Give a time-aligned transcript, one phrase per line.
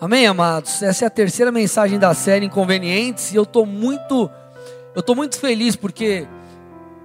[0.00, 0.80] Amém, amados?
[0.80, 4.30] Essa é a terceira mensagem da série Inconvenientes e eu estou muito,
[4.94, 6.24] eu tô muito feliz porque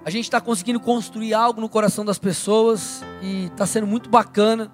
[0.06, 4.72] a gente está conseguindo construir algo no coração das pessoas e está sendo muito bacana.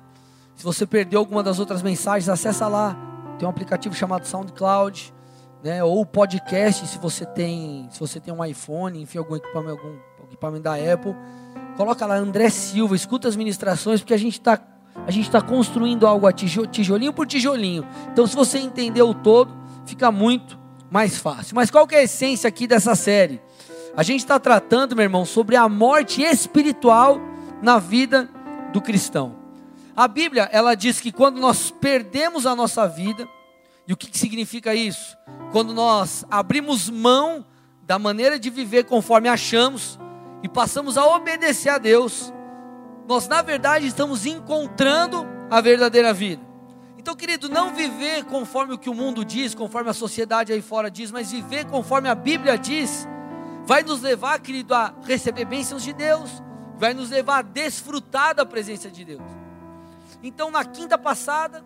[0.54, 2.94] Se você perdeu alguma das outras mensagens, acessa lá.
[3.38, 5.14] Tem um aplicativo chamado SoundCloud,
[5.64, 5.82] né?
[5.82, 9.96] Ou podcast, se você tem, se você tem um iPhone, enfim, algum equipamento, algum
[10.26, 11.16] equipamento da Apple,
[11.78, 14.60] coloca lá André Silva, escuta as ministrações, porque a gente está
[15.08, 17.86] a gente está construindo algo a tijolinho por tijolinho.
[18.12, 19.54] Então, se você entender o todo,
[19.86, 20.60] fica muito
[20.90, 21.56] mais fácil.
[21.56, 23.42] Mas qual que é a essência aqui dessa série?
[23.96, 27.20] A gente está tratando, meu irmão, sobre a morte espiritual
[27.62, 28.30] na vida
[28.72, 29.36] do cristão.
[29.96, 33.28] A Bíblia, ela diz que quando nós perdemos a nossa vida,
[33.88, 35.18] e o que, que significa isso?
[35.52, 37.46] Quando nós abrimos mão
[37.82, 40.00] da maneira de viver conforme achamos
[40.44, 42.32] e passamos a obedecer a Deus,
[43.10, 46.48] nós na verdade estamos encontrando a verdadeira vida.
[46.96, 50.92] Então, querido, não viver conforme o que o mundo diz, conforme a sociedade aí fora
[50.92, 53.08] diz, mas viver conforme a Bíblia diz,
[53.66, 56.44] vai nos levar, querido, a receber bênçãos de Deus,
[56.78, 59.24] vai nos levar a desfrutar da presença de Deus.
[60.22, 61.64] Então, na quinta passada,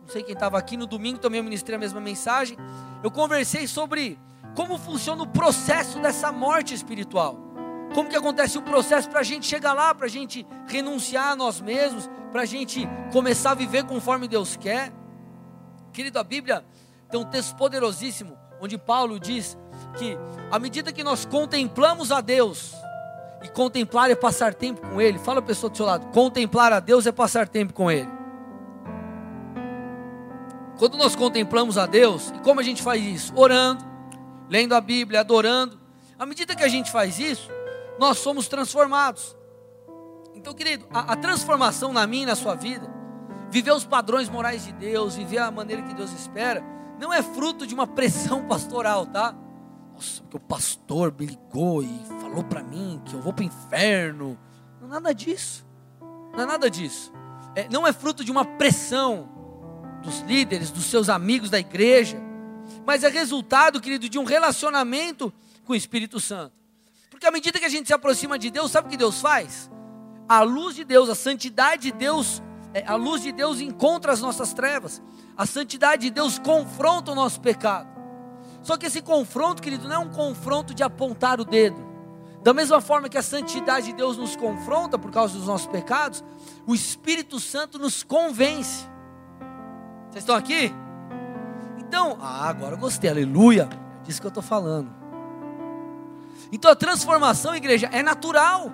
[0.00, 2.56] não sei quem estava aqui, no domingo também eu ministrei a mesma mensagem,
[3.02, 4.16] eu conversei sobre
[4.54, 7.49] como funciona o processo dessa morte espiritual.
[7.94, 11.36] Como que acontece o processo para a gente chegar lá, para a gente renunciar a
[11.36, 14.92] nós mesmos, para a gente começar a viver conforme Deus quer?
[15.92, 16.64] Querido, a Bíblia
[17.10, 19.58] tem um texto poderosíssimo, onde Paulo diz
[19.98, 20.16] que
[20.50, 22.74] à medida que nós contemplamos a Deus,
[23.42, 26.80] e contemplar é passar tempo com Ele, fala a pessoa do seu lado, contemplar a
[26.80, 28.08] Deus é passar tempo com Ele.
[30.78, 33.32] Quando nós contemplamos a Deus, e como a gente faz isso?
[33.36, 33.84] Orando,
[34.48, 35.78] lendo a Bíblia, adorando.
[36.18, 37.50] À medida que a gente faz isso,
[38.00, 39.36] nós somos transformados.
[40.34, 42.90] Então, querido, a, a, transformação na minha e na sua vida,
[43.50, 46.64] viver os padrões morais de Deus, viver a maneira que Deus espera,
[46.98, 49.36] não é fruto de uma pressão pastoral, tá?
[49.92, 53.46] Nossa, porque o pastor me ligou e falou para mim que eu vou para o
[53.46, 54.38] inferno.
[54.80, 55.66] Não é nada disso.
[56.32, 57.12] Não é nada disso.
[57.54, 59.28] É, não é fruto de uma pressão
[60.02, 62.16] dos líderes, dos seus amigos da igreja,
[62.86, 65.30] mas é resultado, querido, de um relacionamento
[65.66, 66.59] com o Espírito Santo.
[67.20, 69.70] Porque à medida que a gente se aproxima de Deus, sabe o que Deus faz?
[70.26, 72.42] A luz de Deus, a santidade de Deus,
[72.72, 75.02] é, a luz de Deus encontra as nossas trevas.
[75.36, 77.90] A santidade de Deus confronta o nosso pecado.
[78.62, 81.76] Só que esse confronto, querido, não é um confronto de apontar o dedo.
[82.42, 86.24] Da mesma forma que a santidade de Deus nos confronta por causa dos nossos pecados,
[86.66, 88.88] o Espírito Santo nos convence.
[90.08, 90.72] Vocês estão aqui?
[91.80, 93.68] Então, ah, agora eu gostei, aleluia.
[94.00, 94.99] É disso que eu estou falando.
[96.52, 98.72] Então a transformação, igreja, é natural.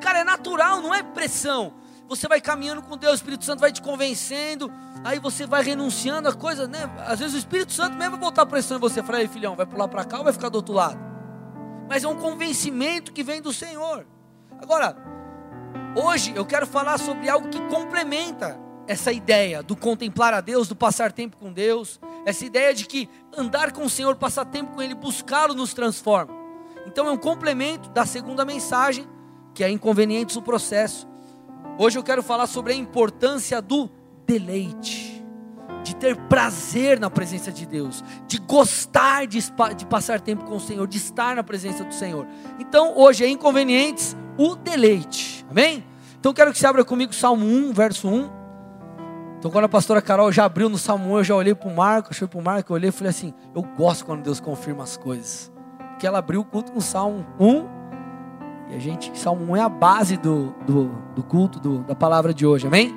[0.00, 1.74] Cara, é natural, não é pressão.
[2.08, 4.70] Você vai caminhando com Deus, o Espírito Santo vai te convencendo,
[5.02, 6.90] aí você vai renunciando a coisa, né?
[7.06, 9.64] Às vezes o Espírito Santo mesmo vai botar pressão em você, fala, aí filhão, vai
[9.64, 10.98] pular para cá ou vai ficar do outro lado?
[11.88, 14.06] Mas é um convencimento que vem do Senhor.
[14.60, 14.96] Agora,
[15.96, 20.76] hoje eu quero falar sobre algo que complementa essa ideia do contemplar a Deus, do
[20.76, 24.82] passar tempo com Deus, essa ideia de que andar com o Senhor, passar tempo com
[24.82, 26.41] Ele, buscá-lo nos transforma.
[26.86, 29.06] Então é um complemento da segunda mensagem,
[29.54, 31.08] que é inconvenientes do processo.
[31.78, 33.90] Hoje eu quero falar sobre a importância do
[34.26, 35.24] deleite,
[35.82, 39.38] de ter prazer na presença de Deus, de gostar de,
[39.76, 42.26] de passar tempo com o Senhor, de estar na presença do Senhor.
[42.58, 45.84] Então hoje é inconvenientes o deleite, amém?
[46.18, 48.42] Então quero que você abra comigo Salmo 1, verso 1.
[49.38, 51.74] Então, quando a pastora Carol já abriu no Salmo 1, eu já olhei para o
[51.74, 54.84] Marco, achei para o Marco, eu olhei e falei assim: eu gosto quando Deus confirma
[54.84, 55.51] as coisas
[56.02, 58.72] que ela abriu o culto com Salmo 1.
[58.72, 62.34] E a gente, Salmo 1 é a base do, do, do culto, do, da palavra
[62.34, 62.92] de hoje, amém?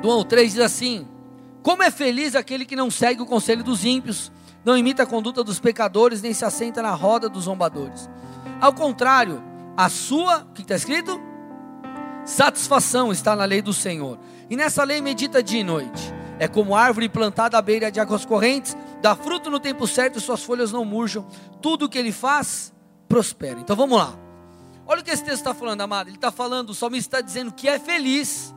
[0.00, 1.04] Do 1 ao 3 diz assim:
[1.60, 4.30] Como é feliz aquele que não segue o conselho dos ímpios,
[4.64, 8.08] não imita a conduta dos pecadores, nem se assenta na roda dos zombadores.
[8.60, 9.42] Ao contrário,
[9.76, 11.20] a sua, o que está escrito?
[12.24, 14.20] Satisfação está na lei do Senhor.
[14.48, 16.14] E nessa lei medita dia e noite.
[16.38, 20.20] É como árvore plantada à beira de águas correntes, dá fruto no tempo certo e
[20.20, 21.26] suas folhas não murcham.
[21.60, 22.72] Tudo o que ele faz,
[23.08, 23.60] prospera.
[23.60, 24.14] Então vamos lá.
[24.86, 26.08] Olha o que esse texto está falando, amado.
[26.08, 28.54] Ele está falando, o salmista está dizendo que é feliz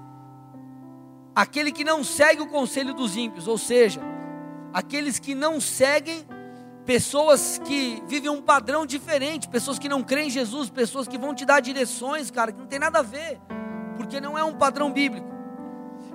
[1.35, 3.99] aquele que não segue o conselho dos ímpios, ou seja,
[4.71, 6.25] aqueles que não seguem
[6.85, 11.33] pessoas que vivem um padrão diferente, pessoas que não creem em Jesus, pessoas que vão
[11.33, 13.39] te dar direções, cara, que não tem nada a ver,
[13.97, 15.27] porque não é um padrão bíblico.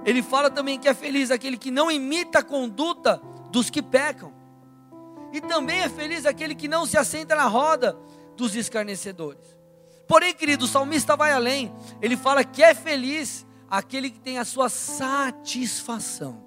[0.04, 4.32] Ele fala também que é feliz aquele que não imita a conduta dos que pecam.
[5.32, 7.96] E também é feliz aquele que não se assenta na roda
[8.36, 9.56] dos escarnecedores.
[10.08, 11.72] Porém, querido, o salmista vai além.
[12.02, 16.42] Ele fala que é feliz aquele que tem a sua satisfação.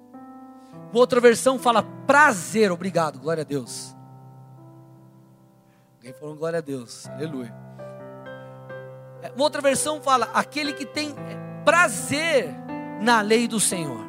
[0.92, 3.96] Uma outra versão fala prazer, obrigado, glória a Deus.
[5.96, 7.54] Alguém falou glória a Deus, aleluia.
[9.22, 11.14] É, uma outra versão fala aquele que tem
[11.64, 12.54] prazer
[13.00, 14.04] na lei do Senhor.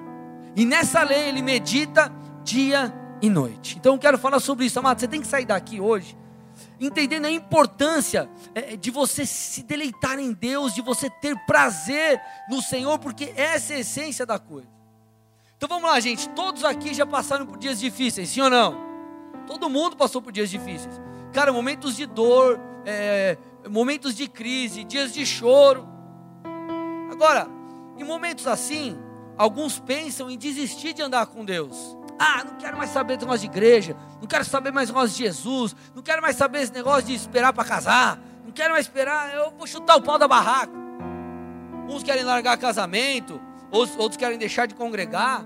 [0.55, 2.11] E nessa lei ele medita
[2.45, 3.77] dia e noite.
[3.77, 4.99] Então eu quero falar sobre isso, amado.
[4.99, 6.15] Você tem que sair daqui hoje
[6.79, 12.61] entendendo a importância é, de você se deleitar em Deus, de você ter prazer no
[12.61, 14.67] Senhor, porque essa é a essência da coisa.
[15.57, 16.29] Então vamos lá, gente.
[16.29, 18.83] Todos aqui já passaram por dias difíceis, sim ou não?
[19.47, 20.99] Todo mundo passou por dias difíceis.
[21.31, 23.37] Cara, momentos de dor, é,
[23.69, 25.87] momentos de crise, dias de choro.
[27.11, 27.47] Agora,
[27.97, 28.97] em momentos assim,
[29.37, 31.97] alguns pensam em desistir de andar com Deus.
[32.17, 35.23] Ah, não quero mais saber desse negócio de igreja, não quero saber mais negócio de
[35.23, 39.33] Jesus, não quero mais saber esse negócio de esperar para casar, não quero mais esperar,
[39.35, 40.71] eu vou chutar o pau da barraca.
[41.89, 43.39] Uns querem largar casamento,
[43.69, 45.45] outros, outros querem deixar de congregar.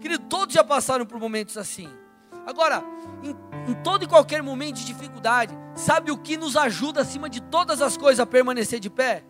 [0.00, 1.88] Querido, todos já passaram por momentos assim.
[2.46, 2.84] Agora,
[3.22, 7.40] em, em todo e qualquer momento de dificuldade, sabe o que nos ajuda acima de
[7.40, 9.24] todas as coisas a permanecer de pé?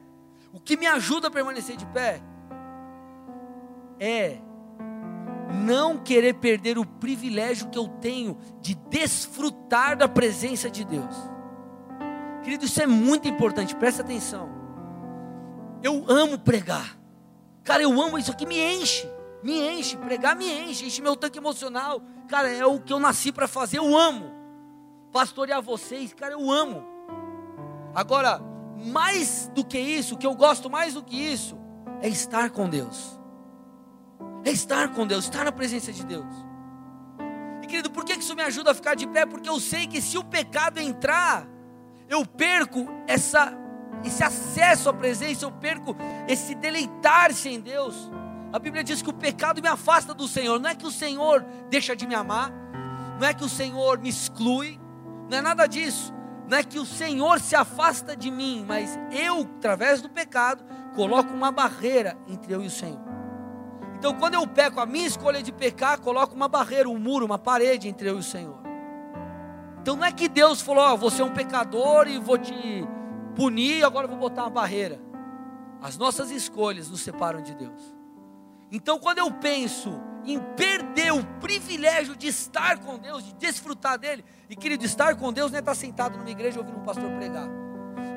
[0.53, 2.21] O que me ajuda a permanecer de pé?
[4.01, 4.39] É
[5.53, 11.15] não querer perder o privilégio que eu tenho de desfrutar da presença de Deus.
[12.43, 14.49] Querido, isso é muito importante, presta atenção.
[15.83, 16.99] Eu amo pregar.
[17.63, 19.09] Cara, eu amo isso aqui, me enche.
[19.43, 22.01] Me enche, pregar me enche, enche meu tanque emocional.
[22.29, 24.33] Cara, é o que eu nasci para fazer, eu amo.
[25.13, 26.85] Pastorear vocês, cara, eu amo.
[27.95, 28.41] Agora,
[28.87, 31.59] mais do que isso, o que eu gosto mais do que isso,
[32.01, 33.22] é estar com Deus
[34.45, 36.27] é estar com Deus, estar na presença de Deus.
[37.63, 39.25] E querido, por que isso me ajuda a ficar de pé?
[39.25, 41.47] Porque eu sei que se o pecado entrar,
[42.09, 43.53] eu perco essa,
[44.05, 45.97] esse acesso à presença, eu perco
[46.29, 48.11] esse deleitar-se em Deus.
[48.53, 50.61] A Bíblia diz que o pecado me afasta do Senhor.
[50.61, 52.53] Não é que o Senhor deixa de me amar,
[53.19, 54.79] não é que o Senhor me exclui,
[55.31, 56.13] não é nada disso.
[56.49, 60.63] Não é que o Senhor se afasta de mim, mas eu, através do pecado,
[60.95, 63.12] coloco uma barreira entre eu e o Senhor.
[64.03, 67.39] Então, quando eu peco a minha escolha de pecar, coloco uma barreira, um muro, uma
[67.39, 68.59] parede entre eu e o Senhor.
[69.81, 72.85] Então, não é que Deus falou: oh, você é um pecador e vou te
[73.37, 75.01] punir, agora vou botar uma barreira.
[75.81, 77.95] As nossas escolhas nos separam de Deus.
[78.73, 84.25] Então, quando eu penso em perder o privilégio de estar com Deus, de desfrutar dele,
[84.51, 87.49] e querido, estar com Deus não é estar sentado numa igreja ouvindo um pastor pregar,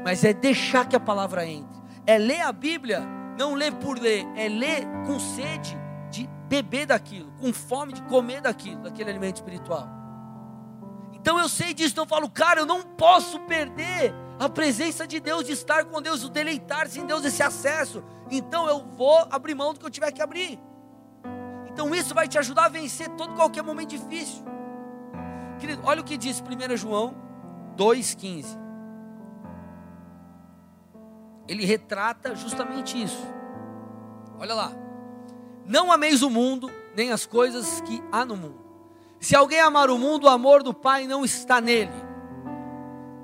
[0.04, 4.26] mas é deixar que a palavra entre, é ler a Bíblia não ler por ler,
[4.36, 5.78] é ler com sede
[6.10, 9.88] de beber daquilo, com fome de comer daquilo, daquele alimento espiritual.
[11.14, 15.20] Então eu sei disso, então eu falo, cara, eu não posso perder a presença de
[15.20, 18.04] Deus, de estar com Deus, o deleitar-se em Deus, esse acesso.
[18.30, 20.60] Então eu vou abrir mão do que eu tiver que abrir.
[21.68, 24.44] Então isso vai te ajudar a vencer todo qualquer momento difícil.
[25.60, 27.16] Querido, olha o que diz 1 João
[27.78, 28.65] 2,15
[31.48, 33.26] ele retrata justamente isso.
[34.40, 34.72] Olha lá.
[35.66, 38.64] Não ameis o mundo, nem as coisas que há no mundo.
[39.20, 41.92] Se alguém amar o mundo, o amor do Pai não está nele.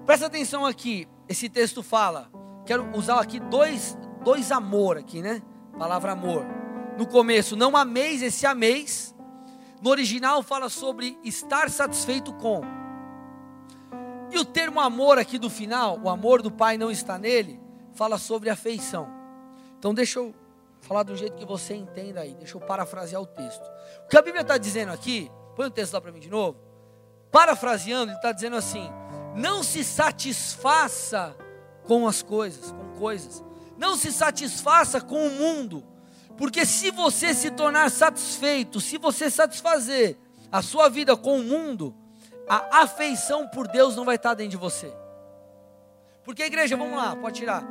[0.06, 2.32] Presta atenção aqui, esse texto fala.
[2.66, 5.42] Quero usar aqui dois, dois amor aqui, né?
[5.78, 6.46] Palavra amor.
[6.98, 9.16] No começo, não ameis, esse ameis.
[9.82, 12.62] No original fala sobre estar satisfeito com.
[14.32, 17.61] E o termo amor aqui do final, o amor do Pai não está nele,
[18.02, 19.08] fala sobre afeição.
[19.78, 20.34] Então deixa eu
[20.80, 23.62] falar do jeito que você entenda aí, deixa eu parafrasear o texto.
[24.04, 26.58] O que a Bíblia está dizendo aqui, põe o texto lá para mim de novo.
[27.32, 28.90] Parafraseando, ele está dizendo assim:
[29.36, 31.36] não se satisfaça
[31.86, 33.44] com as coisas, com coisas.
[33.78, 35.84] Não se satisfaça com o mundo,
[36.40, 40.18] porque se você se tornar satisfeito, se você satisfazer
[40.52, 41.96] a sua vida com o mundo,
[42.50, 44.92] a afeição por Deus não vai estar dentro de você.
[46.24, 47.64] Porque a igreja, vamos lá, pode tirar.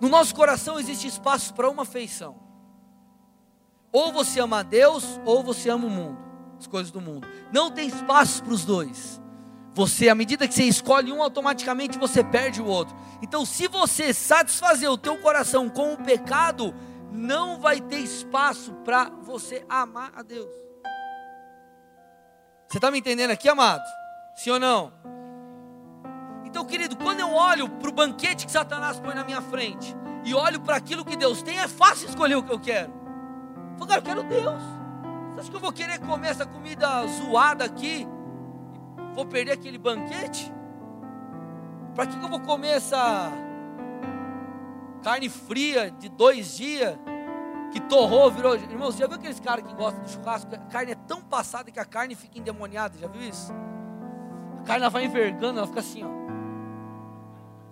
[0.00, 2.36] No nosso coração existe espaço para uma feição.
[3.90, 6.18] Ou você ama a Deus, ou você ama o mundo,
[6.58, 7.26] as coisas do mundo.
[7.52, 9.20] Não tem espaço para os dois.
[9.74, 12.96] Você, à medida que você escolhe um, automaticamente você perde o outro.
[13.22, 16.74] Então, se você satisfazer o teu coração com o pecado,
[17.12, 20.52] não vai ter espaço para você amar a Deus.
[22.68, 23.84] Você está me entendendo aqui, amado?
[24.36, 24.92] Sim ou não?
[26.58, 30.34] Então, querido, quando eu olho para o banquete que Satanás põe na minha frente e
[30.34, 32.90] olho para aquilo que Deus tem, é fácil escolher o que eu quero.
[32.90, 34.60] Eu falo, cara, eu quero Deus.
[35.34, 38.08] Você acha que eu vou querer comer essa comida zoada aqui?
[39.14, 40.52] Vou perder aquele banquete?
[41.94, 43.30] Para que, que eu vou comer essa
[45.04, 46.98] carne fria de dois dias?
[47.70, 48.56] que torrou, virou.
[48.56, 50.54] Irmãos, já viu aqueles caras que gostam de churrasco?
[50.54, 53.52] A carne é tão passada que a carne fica endemoniada, já viu isso?
[54.60, 56.27] A carne ela vai envergando, ela fica assim, ó.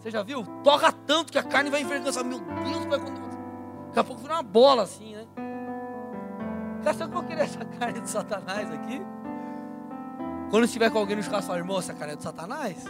[0.07, 0.45] Você já viu?
[0.63, 4.43] Torra tanto que a carne vai fala, meu Deus, vai Daqui a pouco vira uma
[4.45, 5.25] bola assim, né?
[6.85, 9.03] Cara, sabe que eu queria essa carne de Satanás aqui?
[10.49, 12.85] Quando estiver com alguém no churrasco, fala, irmão, essa carne é de Satanás?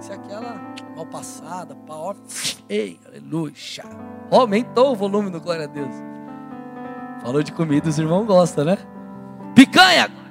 [0.00, 0.58] Se aquela
[0.96, 2.16] mal passada, pau,
[2.66, 3.52] ei, aleluia.
[4.30, 5.94] Aumentou o volume do glória a Deus.
[7.20, 8.78] Falou de comida, os irmãos gostam, né?
[9.54, 10.27] Picanha!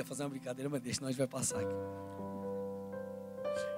[0.00, 1.74] Ia fazer uma brincadeira, mas deixa, nós vai passar aqui.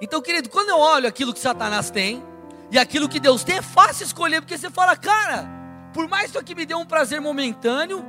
[0.01, 2.23] Então, querido, quando eu olho aquilo que Satanás tem
[2.71, 5.47] e aquilo que Deus tem, é fácil escolher, porque você fala, cara,
[5.93, 8.03] por mais que aqui me dê um prazer momentâneo,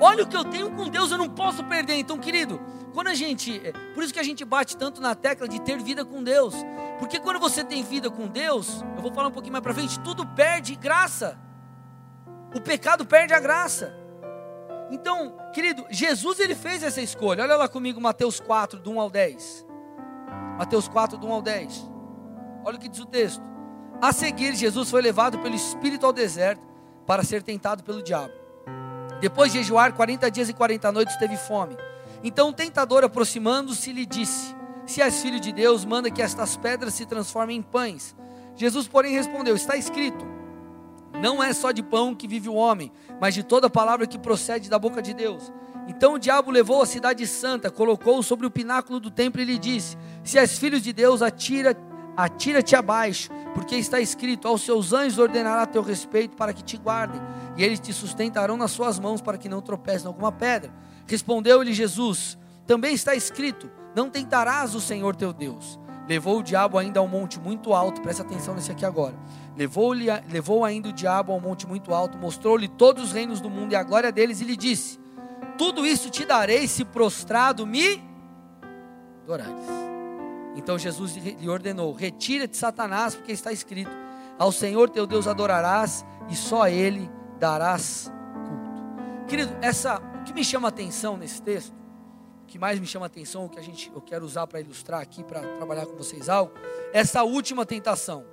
[0.00, 1.94] olha o que eu tenho com Deus, eu não posso perder.
[1.94, 2.60] Então, querido,
[2.92, 5.82] quando a gente, é, por isso que a gente bate tanto na tecla de ter
[5.82, 6.54] vida com Deus,
[6.98, 9.98] porque quando você tem vida com Deus, eu vou falar um pouquinho mais para frente,
[10.00, 11.38] tudo perde graça.
[12.54, 14.03] O pecado perde a graça.
[14.94, 17.42] Então, querido, Jesus ele fez essa escolha.
[17.42, 19.66] Olha lá comigo Mateus 4, do 1 ao 10.
[20.56, 21.90] Mateus 4, do 1 ao 10.
[22.64, 23.42] Olha o que diz o texto.
[24.00, 26.62] A seguir, Jesus foi levado pelo Espírito ao deserto
[27.04, 28.32] para ser tentado pelo diabo.
[29.20, 31.76] Depois de jejuar 40 dias e 40 noites, teve fome.
[32.22, 34.54] Então o tentador, aproximando-se, lhe disse:
[34.86, 38.14] Se és filho de Deus, manda que estas pedras se transformem em pães.
[38.54, 40.24] Jesus, porém, respondeu: Está escrito:
[41.24, 44.68] Não é só de pão que vive o homem, mas de toda palavra que procede
[44.68, 45.50] da boca de Deus.
[45.88, 49.58] Então o diabo levou a cidade santa, colocou-o sobre o pináculo do templo e lhe
[49.58, 51.74] disse: Se és filho de Deus, atira,
[52.14, 57.22] atira-te abaixo, porque está escrito: Aos seus anjos ordenará teu respeito para que te guardem,
[57.56, 60.70] e eles te sustentarão nas suas mãos para que não tropece em alguma pedra.
[61.06, 65.80] Respondeu-lhe Jesus: Também está escrito: Não tentarás o Senhor teu Deus.
[66.08, 69.14] Levou o diabo ainda a um monte muito alto, presta atenção nesse aqui agora.
[69.56, 73.48] Levou, levou ainda o diabo a um monte muito alto, mostrou-lhe todos os reinos do
[73.48, 74.98] mundo e a glória deles, e lhe disse:
[75.56, 78.02] tudo isso te darei se prostrado me
[79.22, 79.66] adorares.
[80.56, 83.90] Então Jesus lhe ordenou: Retira-te, Satanás, porque está escrito:
[84.38, 89.26] Ao Senhor teu Deus adorarás e só a Ele darás culto.
[89.28, 91.74] Querido, essa, o que me chama a atenção nesse texto,
[92.54, 95.00] que mais me chama a atenção, o que a gente, eu quero usar para ilustrar
[95.00, 96.52] aqui, para trabalhar com vocês algo,
[96.92, 98.24] essa última tentação.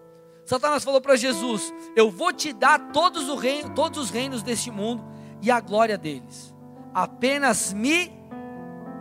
[0.45, 4.69] Satanás falou para Jesus: Eu vou te dar todos, o reino, todos os reinos deste
[4.69, 5.03] mundo
[5.41, 6.53] e a glória deles
[6.93, 8.13] apenas me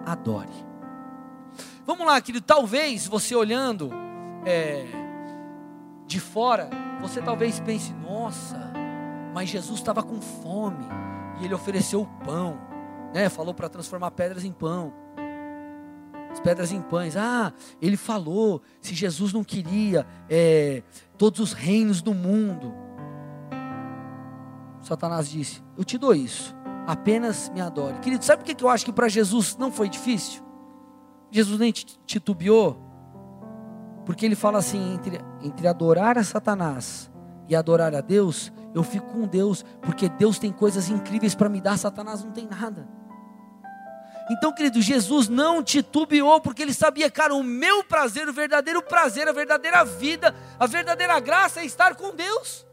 [0.07, 0.49] adore.
[1.85, 2.47] Vamos lá, querido.
[2.47, 3.91] Talvez você olhando
[4.47, 4.87] é,
[6.07, 8.73] de fora, você talvez pense: nossa,
[9.35, 10.87] mas Jesus estava com fome
[11.43, 12.59] e ele ofereceu o pão,
[13.13, 13.29] né?
[13.29, 15.10] Falou para transformar pedras em pão.
[16.31, 17.17] As pedras em pães.
[17.17, 20.83] Ah, ele falou: se Jesus não queria é,
[21.19, 22.73] todos os reinos do mundo,
[24.81, 26.55] Satanás disse: Eu te dou isso
[26.91, 27.99] apenas me adore.
[28.01, 30.43] Querido, sabe por que eu acho que para Jesus não foi difícil?
[31.31, 32.77] Jesus nem titubeou,
[34.05, 37.11] porque ele fala assim: entre, entre adorar a Satanás
[37.49, 41.61] e adorar a Deus, eu fico com Deus, porque Deus tem coisas incríveis para me
[41.61, 42.89] dar, Satanás não tem nada.
[44.31, 49.29] Então, querido, Jesus não titubeou, porque ele sabia, cara, o meu prazer, o verdadeiro prazer,
[49.29, 52.65] a verdadeira vida, a verdadeira graça é estar com Deus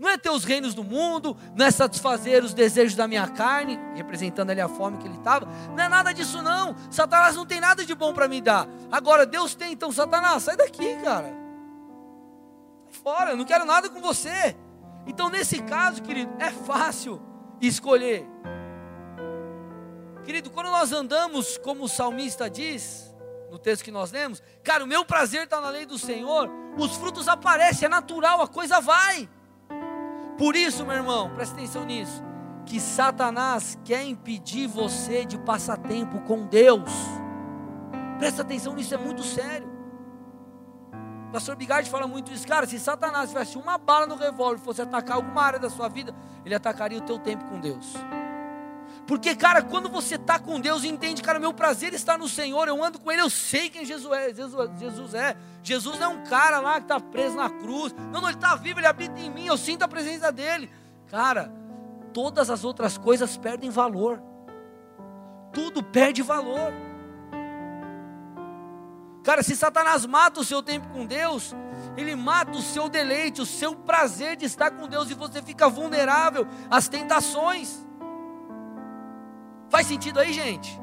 [0.00, 3.78] não é ter os reinos do mundo, não é satisfazer os desejos da minha carne,
[3.94, 6.74] representando ali a fome que ele estava, não é nada disso não.
[6.90, 8.66] Satanás não tem nada de bom para me dar.
[8.90, 11.26] Agora Deus tem, então Satanás, sai daqui, cara.
[12.90, 14.56] Sai fora, eu não quero nada com você.
[15.06, 17.20] Então nesse caso, querido, é fácil
[17.60, 18.26] escolher.
[20.24, 23.14] Querido, quando nós andamos como o salmista diz,
[23.50, 26.96] no texto que nós lemos, cara, o meu prazer está na lei do Senhor, os
[26.96, 29.28] frutos aparecem, é natural, a coisa vai.
[30.38, 32.22] Por isso, meu irmão, presta atenção nisso.
[32.64, 36.90] Que Satanás quer impedir você de passar tempo com Deus.
[38.18, 39.68] Presta atenção nisso, é muito sério.
[41.28, 42.66] O pastor Bigard fala muito isso, cara.
[42.66, 46.14] Se Satanás tivesse uma bala no revólver e fosse atacar alguma área da sua vida,
[46.44, 47.94] ele atacaria o teu tempo com Deus.
[49.10, 52.80] Porque, cara, quando você está com Deus entende, cara, meu prazer está no Senhor, eu
[52.80, 54.32] ando com Ele, eu sei quem Jesus é.
[54.32, 55.36] Jesus, Jesus é.
[55.64, 57.92] Jesus não é um cara lá que está preso na cruz.
[57.92, 60.70] Não, não, Ele está vivo, Ele habita em mim, eu sinto a presença dEle.
[61.08, 61.52] Cara,
[62.12, 64.22] todas as outras coisas perdem valor.
[65.52, 66.72] Tudo perde valor.
[69.24, 71.52] Cara, se Satanás mata o seu tempo com Deus,
[71.96, 75.68] ele mata o seu deleite, o seu prazer de estar com Deus e você fica
[75.68, 77.89] vulnerável às tentações.
[79.70, 80.78] Faz sentido aí, gente?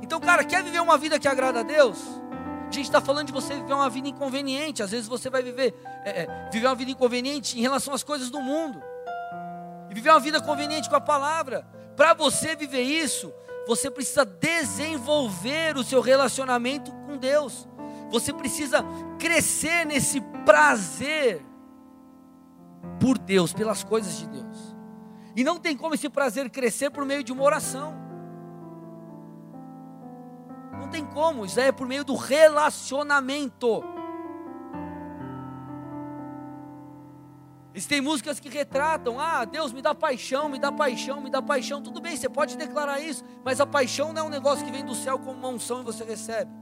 [0.00, 1.98] Então, cara, quer viver uma vida que agrada a Deus?
[2.74, 4.82] gente está falando de você viver uma vida inconveniente.
[4.82, 8.30] Às vezes você vai viver, é, é, viver uma vida inconveniente em relação às coisas
[8.30, 8.82] do mundo.
[9.90, 11.66] E viver uma vida conveniente com a palavra.
[11.96, 13.32] Para você viver isso,
[13.66, 17.68] você precisa desenvolver o seu relacionamento com Deus.
[18.10, 18.84] Você precisa
[19.18, 21.42] crescer nesse prazer
[23.00, 24.74] por Deus, pelas coisas de Deus.
[25.36, 28.03] E não tem como esse prazer crescer por meio de uma oração.
[30.80, 33.82] Não tem como, isso é por meio do relacionamento.
[37.74, 41.82] Existem músicas que retratam, ah, Deus me dá paixão, me dá paixão, me dá paixão.
[41.82, 44.84] Tudo bem, você pode declarar isso, mas a paixão não é um negócio que vem
[44.84, 46.52] do céu como uma unção e você recebe.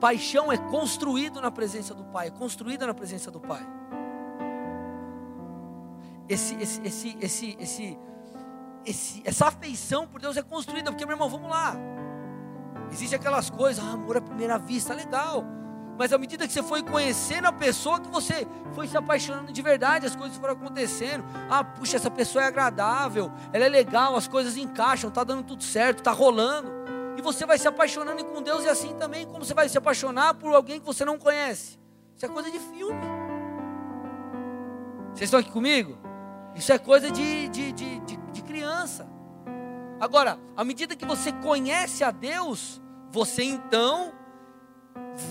[0.00, 3.60] Paixão é construído na presença do Pai, é construída na presença do Pai.
[6.26, 7.98] Esse, esse, esse, esse, esse,
[8.86, 11.74] esse, essa afeição por Deus é construída, porque, meu irmão, vamos lá.
[12.92, 15.44] Existem aquelas coisas, ah, amor à primeira vista, legal.
[15.98, 19.60] Mas à medida que você foi conhecendo a pessoa, que você foi se apaixonando de
[19.60, 21.22] verdade, as coisas foram acontecendo.
[21.50, 25.62] Ah, puxa, essa pessoa é agradável, ela é legal, as coisas encaixam, está dando tudo
[25.62, 26.70] certo, está rolando.
[27.18, 30.32] E você vai se apaixonando com Deus e assim também como você vai se apaixonar
[30.34, 31.78] por alguém que você não conhece.
[32.16, 33.00] Isso é coisa de filme.
[35.12, 35.98] Vocês estão aqui comigo?
[36.54, 39.06] Isso é coisa de, de, de, de, de criança.
[40.00, 42.80] Agora, à medida que você conhece a Deus,
[43.12, 44.12] você então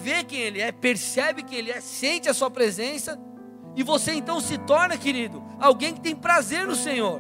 [0.04, 3.20] vê quem Ele é, percebe quem Ele é, sente a Sua presença,
[3.76, 7.20] e você então se torna, querido, alguém que tem prazer no Senhor.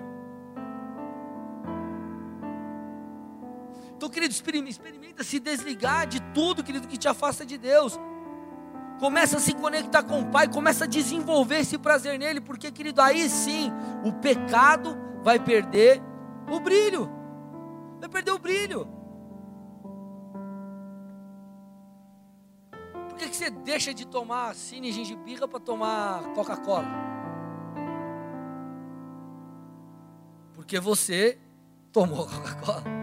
[3.95, 7.99] Então, querido, experimenta se desligar de tudo, querido, que te afasta de Deus.
[8.99, 13.01] Começa a se conectar com o Pai, começa a desenvolver esse prazer nele, porque, querido,
[13.01, 13.71] aí sim
[14.03, 16.01] o pecado vai perder
[16.49, 17.18] o brilho.
[17.99, 18.87] Vai perder o brilho.
[23.09, 26.87] Por que, que você deixa de tomar cine gengibirra para tomar Coca-Cola?
[30.53, 31.37] Porque você
[31.91, 32.99] tomou Coca-Cola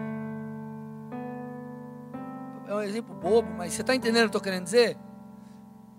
[2.67, 4.97] é um exemplo bobo, mas você está entendendo o que eu estou querendo dizer?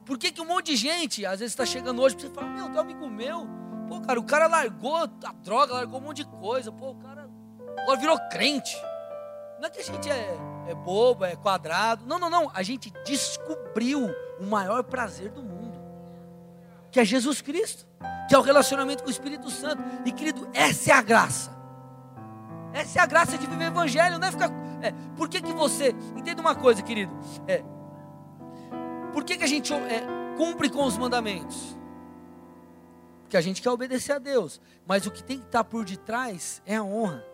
[0.05, 2.71] Por que, que um monte de gente, às vezes está chegando hoje, você fala, meu,
[2.71, 3.47] teu amigo meu,
[3.89, 7.18] pô, cara, o cara largou a droga, largou um monte de coisa, pô, o cara
[7.83, 8.77] agora virou crente.
[9.59, 10.37] Não é que a gente é,
[10.69, 12.05] é bobo, é quadrado.
[12.07, 12.51] Não, não, não.
[12.55, 15.79] A gente descobriu o maior prazer do mundo,
[16.91, 17.87] que é Jesus Cristo,
[18.29, 19.83] que é o relacionamento com o Espírito Santo.
[20.05, 21.51] E querido, essa é a graça.
[22.73, 24.51] Essa é a graça de viver o evangelho, não é ficar
[24.83, 25.95] é, por que, que você.
[26.17, 27.13] Entenda uma coisa, querido.
[27.47, 27.63] É,
[29.13, 30.03] por que, que a gente é,
[30.37, 31.77] cumpre com os mandamentos?
[33.23, 34.61] Porque a gente quer obedecer a Deus.
[34.87, 37.25] Mas o que tem que estar por detrás é a honra.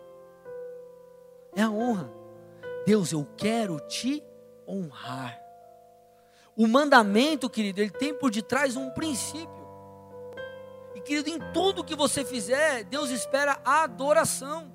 [1.55, 2.11] É a honra.
[2.85, 4.23] Deus, eu quero te
[4.67, 5.39] honrar.
[6.55, 9.65] O mandamento, querido, ele tem por detrás um princípio.
[10.93, 14.71] E, querido, em tudo que você fizer, Deus espera a adoração.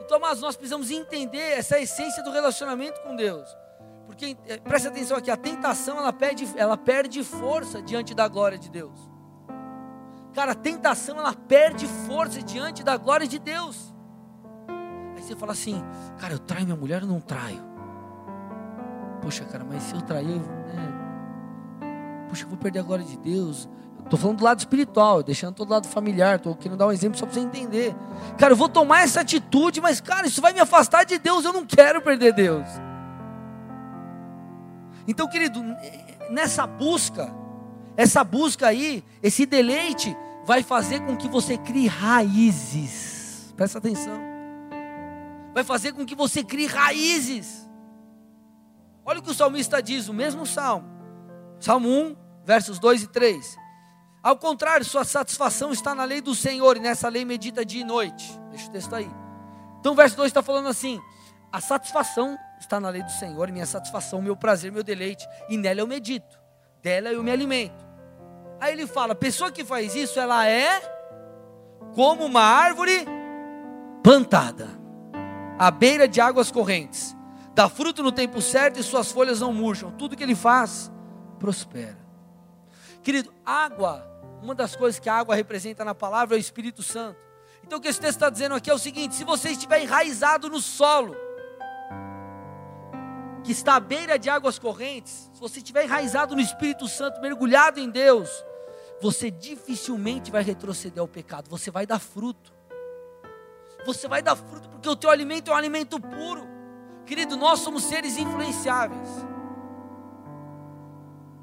[0.00, 3.48] Então, mas nós precisamos entender essa essência do relacionamento com Deus.
[4.06, 8.58] Porque, eh, preste atenção aqui, a tentação ela perde, ela perde força diante da glória
[8.58, 8.98] de Deus.
[10.32, 13.95] Cara, a tentação ela perde força diante da glória de Deus.
[15.26, 15.82] Você fala assim,
[16.18, 17.60] cara, eu traio minha mulher ou não traio?
[19.20, 22.28] Poxa, cara, mas se eu trair, né?
[22.28, 23.68] Poxa, eu vou perder a glória de Deus.
[24.04, 26.36] Estou falando do lado espiritual, deixando todo lado familiar.
[26.36, 27.92] Estou querendo dar um exemplo só para você entender.
[28.38, 31.44] Cara, eu vou tomar essa atitude, mas, cara, isso vai me afastar de Deus.
[31.44, 32.68] Eu não quero perder Deus.
[35.08, 35.60] Então, querido,
[36.30, 37.34] nessa busca,
[37.96, 43.52] essa busca aí, esse deleite, vai fazer com que você crie raízes.
[43.56, 44.35] Presta atenção.
[45.56, 47.66] Vai fazer com que você crie raízes.
[49.06, 50.86] Olha o que o salmista diz, o mesmo salmo.
[51.58, 53.56] Salmo 1, versos 2 e 3.
[54.22, 57.84] Ao contrário, sua satisfação está na lei do Senhor, e nessa lei medita dia e
[57.84, 58.38] noite.
[58.50, 59.10] Deixa o texto aí.
[59.80, 61.00] Então o verso 2 está falando assim:
[61.50, 65.80] a satisfação está na lei do Senhor, minha satisfação, meu prazer, meu deleite, e nela
[65.80, 66.38] eu medito,
[66.82, 67.82] dela eu me alimento.
[68.60, 70.82] Aí ele fala: pessoa que faz isso, ela é
[71.94, 73.06] como uma árvore
[74.02, 74.84] plantada,
[75.58, 77.16] à beira de águas correntes,
[77.54, 80.90] dá fruto no tempo certo e suas folhas não murcham, tudo que ele faz
[81.38, 81.98] prospera.
[83.02, 87.18] Querido, água uma das coisas que a água representa na palavra é o Espírito Santo.
[87.64, 90.48] Então o que esse texto está dizendo aqui é o seguinte: se você estiver enraizado
[90.48, 91.16] no solo,
[93.42, 97.80] que está à beira de águas correntes, se você estiver enraizado no Espírito Santo, mergulhado
[97.80, 98.30] em Deus,
[99.00, 102.55] você dificilmente vai retroceder ao pecado, você vai dar fruto.
[103.86, 106.46] Você vai dar fruto porque o teu alimento é um alimento puro.
[107.06, 109.08] Querido, nós somos seres influenciáveis.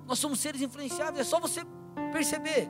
[0.06, 1.62] Nós somos seres influenciáveis, é só você
[2.12, 2.70] perceber.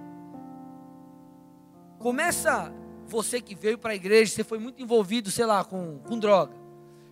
[1.98, 2.72] Começa
[3.08, 6.54] você que veio para a igreja, você foi muito envolvido, sei lá, com, com droga.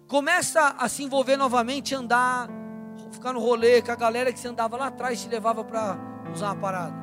[0.07, 2.47] Começa a se envolver novamente, andar,
[3.11, 5.97] ficar no rolê com a galera que você andava lá atrás te levava para
[6.31, 7.00] usar uma parada.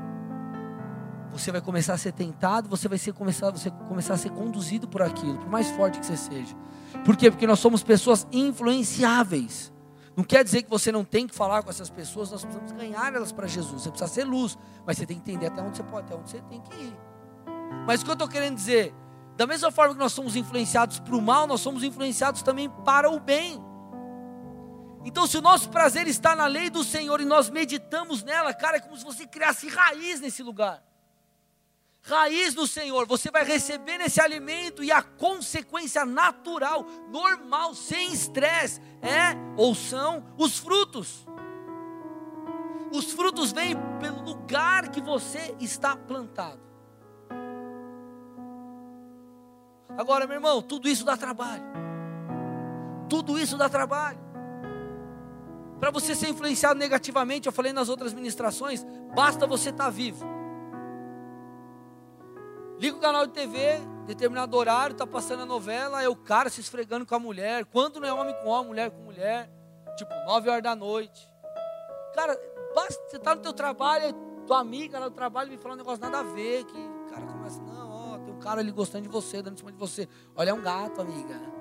[1.32, 4.88] Você vai começar a ser tentado, você vai ser, começar, você começar a ser conduzido
[4.88, 6.56] por aquilo, por mais forte que você seja.
[7.04, 7.30] Por quê?
[7.30, 9.72] Porque nós somos pessoas influenciáveis.
[10.16, 13.14] Não quer dizer que você não tem que falar com essas pessoas, nós precisamos ganhar
[13.14, 13.82] elas para Jesus.
[13.82, 16.30] Você precisa ser luz, mas você tem que entender até onde você pode, até onde
[16.30, 16.96] você tem que ir.
[17.86, 18.92] Mas o que eu estou querendo dizer?
[19.36, 23.08] Da mesma forma que nós somos influenciados para o mal, nós somos influenciados também para
[23.08, 23.62] o bem.
[25.04, 28.78] Então, se o nosso prazer está na lei do Senhor e nós meditamos nela, cara,
[28.78, 30.82] é como se você criasse raiz nesse lugar.
[32.02, 38.80] Raiz no Senhor, você vai receber nesse alimento e a consequência natural, normal, sem estresse,
[39.02, 41.26] é ou são os frutos.
[42.92, 46.60] Os frutos vêm pelo lugar que você está plantado.
[49.96, 51.64] Agora, meu irmão, tudo isso dá trabalho.
[53.08, 54.18] Tudo isso dá trabalho.
[55.80, 58.84] Para você ser influenciado negativamente, eu falei nas outras ministrações,
[59.14, 60.37] basta você estar tá vivo.
[62.78, 66.60] Liga o canal de TV, determinado horário, está passando a novela, é o cara se
[66.60, 67.64] esfregando com a mulher.
[67.66, 69.50] Quando não é homem com homem, mulher com mulher.
[69.96, 71.28] Tipo, 9 horas da noite.
[72.14, 72.38] Cara,
[72.74, 74.14] basta, você está no teu trabalho,
[74.46, 77.26] tua amiga lá no trabalho me fala um negócio nada a ver, que o cara
[77.26, 80.08] começa, não, ó, tem um cara ali gostando de você, dando em cima de você.
[80.36, 81.58] Olha, é um gato, amiga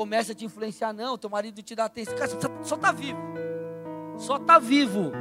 [0.00, 2.16] começa a te influenciar, não, teu marido te dá atenção.
[2.16, 2.30] Cara,
[2.62, 3.20] só está vivo.
[4.16, 5.12] Só está vivo.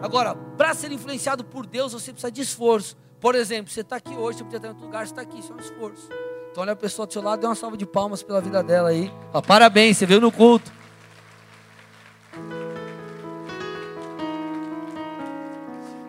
[0.00, 2.96] Agora, para ser influenciado por Deus, você precisa de esforço.
[3.20, 5.38] Por exemplo, você está aqui hoje, você podia estar em outro lugar, você está aqui,
[5.38, 6.08] isso é um esforço.
[6.50, 8.88] Então olha a pessoa do seu lado, dê uma salva de palmas pela vida dela
[8.88, 9.12] aí.
[9.32, 10.72] Ó, parabéns, você veio no culto.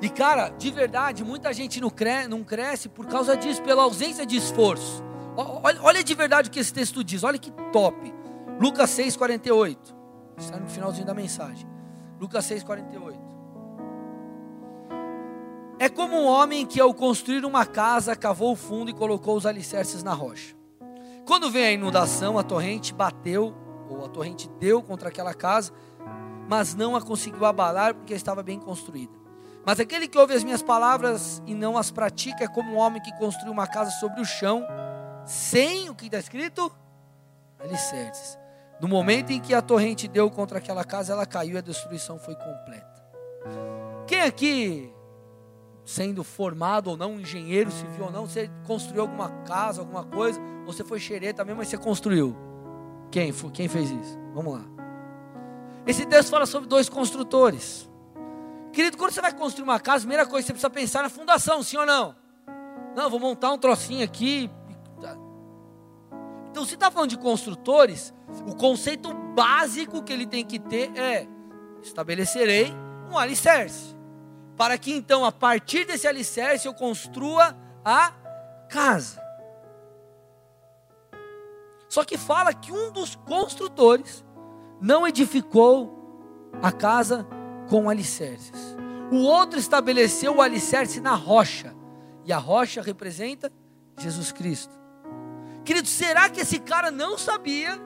[0.01, 4.25] E cara, de verdade, muita gente não cresce, não cresce por causa disso, pela ausência
[4.25, 5.03] de esforço.
[5.35, 8.13] Olha, olha de verdade o que esse texto diz, olha que top.
[8.59, 9.95] Lucas 6, 48.
[10.37, 11.67] Está no finalzinho da mensagem.
[12.19, 13.26] Lucas 6, 48.
[15.87, 19.45] É como um homem que, ao construir uma casa, cavou o fundo e colocou os
[19.45, 20.53] alicerces na rocha.
[21.25, 23.55] Quando veio a inundação, a torrente bateu,
[23.89, 25.71] ou a torrente deu contra aquela casa,
[26.49, 29.13] mas não a conseguiu abalar porque estava bem construída.
[29.65, 33.01] Mas aquele que ouve as minhas palavras e não as pratica é como um homem
[33.01, 34.67] que construiu uma casa sobre o chão
[35.25, 36.69] sem o que está escrito?
[37.61, 38.37] Alicerces.
[38.81, 42.19] No momento em que a torrente deu contra aquela casa, ela caiu e a destruição
[42.19, 43.07] foi completa.
[44.05, 44.93] Quem aqui,
[45.87, 50.73] sendo formado ou não, engenheiro civil ou não, você construiu alguma casa, alguma coisa, ou
[50.73, 52.35] você foi xereta mesmo, mas você construiu?
[53.09, 54.19] Quem, quem fez isso?
[54.33, 54.65] Vamos lá.
[55.87, 57.89] Esse texto fala sobre dois construtores.
[58.73, 61.03] Querido, quando você vai construir uma casa, a primeira coisa que você precisa pensar é
[61.03, 62.15] na fundação, sim ou não?
[62.95, 64.51] Não, vou montar um trocinho aqui,
[66.57, 68.13] então, se está falando de construtores,
[68.47, 71.27] o conceito básico que ele tem que ter é:
[71.83, 72.73] estabelecerei
[73.11, 73.96] um alicerce.
[74.57, 78.11] Para que então, a partir desse alicerce, eu construa a
[78.67, 79.21] casa.
[81.87, 84.25] Só que fala que um dos construtores
[84.81, 87.25] não edificou a casa
[87.69, 88.75] com alicerces.
[89.11, 91.73] O outro estabeleceu o alicerce na rocha.
[92.25, 93.51] E a rocha representa
[93.97, 94.73] Jesus Cristo.
[95.63, 97.79] Querido, será que esse cara não sabia,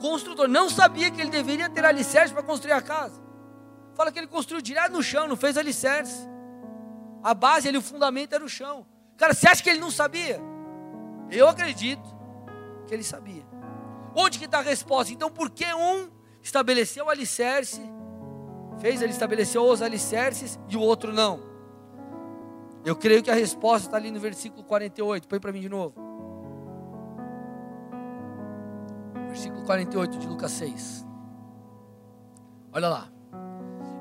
[0.00, 3.25] construtor, não sabia que ele deveria ter alicerce para construir a casa?
[3.96, 6.28] Fala que ele construiu direto no chão, não fez alicerce.
[7.22, 8.86] A base ali, o fundamento era o chão.
[9.16, 10.38] Cara, você acha que ele não sabia?
[11.30, 12.06] Eu acredito
[12.86, 13.42] que ele sabia.
[14.14, 15.12] Onde que está a resposta?
[15.12, 16.10] Então, por que um
[16.42, 17.80] estabeleceu o alicerce,
[18.78, 21.40] fez, ele estabeleceu os alicerces e o outro não?
[22.84, 25.26] Eu creio que a resposta está ali no versículo 48.
[25.26, 26.06] Põe para mim de novo.
[29.36, 31.06] versículo 48 de Lucas 6.
[32.72, 33.15] Olha lá.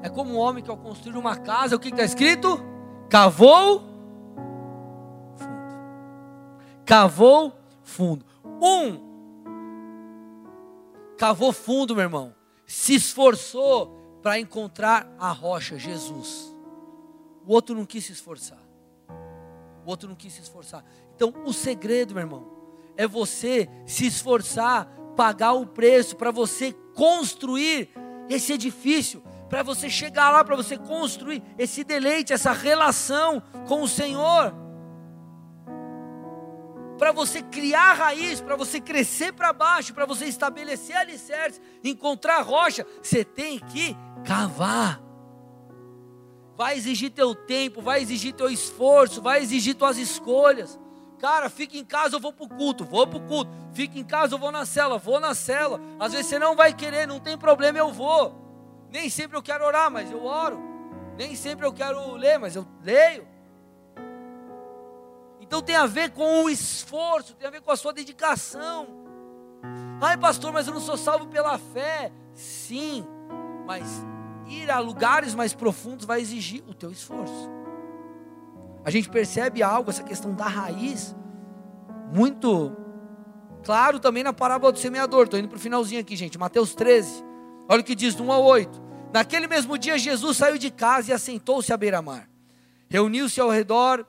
[0.06, 2.64] É como um homem que ao construir uma casa, o que está escrito?
[3.10, 3.80] Cavou
[5.36, 5.66] fundo.
[6.86, 8.24] Cavou fundo.
[8.62, 9.04] Um
[11.18, 12.36] cavou fundo, meu irmão.
[12.68, 16.56] Se esforçou para encontrar a rocha, Jesus.
[17.44, 18.62] O outro não quis se esforçar.
[19.84, 20.86] O outro não quis se esforçar.
[21.16, 22.46] Então, o segredo, meu irmão,
[22.96, 27.90] é você se esforçar pagar o preço para você construir
[28.30, 33.88] esse edifício, para você chegar lá, para você construir esse deleite, essa relação com o
[33.88, 34.54] Senhor.
[36.98, 42.86] para você criar raiz, para você crescer para baixo, para você estabelecer alicerces, encontrar rocha,
[43.02, 45.02] você tem que cavar.
[46.56, 50.80] Vai exigir teu tempo, vai exigir teu esforço, vai exigir tuas escolhas.
[51.20, 53.52] Cara, fica em casa, eu vou para o culto, vou para o culto.
[53.74, 55.82] Fica em casa, eu vou na cela, vou na cela.
[56.00, 58.45] Às vezes você não vai querer, não tem problema, eu vou.
[58.92, 60.60] Nem sempre eu quero orar, mas eu oro.
[61.18, 63.28] Nem sempre eu quero ler, mas eu leio.
[65.40, 68.88] Então tem a ver com o esforço, tem a ver com a sua dedicação.
[70.02, 72.12] Ai, pastor, mas eu não sou salvo pela fé.
[72.34, 73.06] Sim,
[73.66, 74.04] mas
[74.48, 77.50] ir a lugares mais profundos vai exigir o teu esforço.
[78.84, 81.16] A gente percebe algo, essa questão da raiz,
[82.14, 82.76] muito
[83.64, 85.24] claro também na parábola do semeador.
[85.26, 86.38] Estou indo para o finalzinho aqui, gente.
[86.38, 87.24] Mateus 13.
[87.68, 88.82] Olha o que diz, do 1 ao 8.
[89.14, 92.30] Naquele mesmo dia, Jesus saiu de casa e assentou-se à beira-mar.
[92.90, 94.06] Reuniu-se ao redor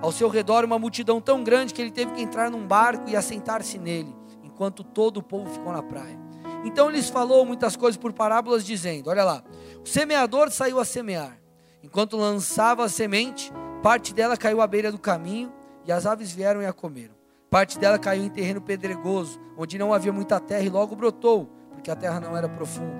[0.00, 3.16] ao seu redor uma multidão tão grande que ele teve que entrar num barco e
[3.16, 6.18] assentar-se nele, enquanto todo o povo ficou na praia.
[6.64, 9.42] Então lhes falou muitas coisas por parábolas, dizendo: Olha lá,
[9.82, 11.38] o semeador saiu a semear.
[11.82, 15.52] Enquanto lançava a semente, parte dela caiu à beira do caminho
[15.84, 17.14] e as aves vieram e a comeram.
[17.48, 21.48] Parte dela caiu em terreno pedregoso, onde não havia muita terra e logo brotou,
[21.86, 22.96] porque a terra não era profunda.